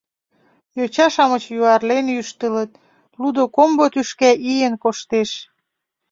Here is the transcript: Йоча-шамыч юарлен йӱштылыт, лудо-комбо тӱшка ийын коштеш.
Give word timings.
Йоча-шамыч 0.77 1.43
юарлен 1.59 2.05
йӱштылыт, 2.15 2.71
лудо-комбо 3.21 3.85
тӱшка 3.93 4.31
ийын 4.51 4.73
коштеш. 4.83 5.29